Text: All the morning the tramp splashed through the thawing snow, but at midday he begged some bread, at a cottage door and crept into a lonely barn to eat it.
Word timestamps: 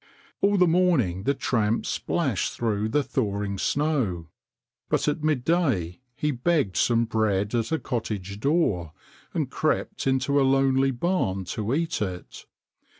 All 0.41 0.57
the 0.57 0.65
morning 0.65 1.25
the 1.25 1.35
tramp 1.35 1.85
splashed 1.85 2.53
through 2.53 2.89
the 2.89 3.03
thawing 3.03 3.59
snow, 3.59 4.29
but 4.89 5.07
at 5.07 5.23
midday 5.23 5.99
he 6.15 6.31
begged 6.31 6.75
some 6.75 7.05
bread, 7.05 7.53
at 7.53 7.71
a 7.71 7.77
cottage 7.77 8.39
door 8.39 8.93
and 9.31 9.51
crept 9.51 10.07
into 10.07 10.41
a 10.41 10.41
lonely 10.41 10.89
barn 10.89 11.43
to 11.53 11.71
eat 11.75 12.01
it. 12.01 12.47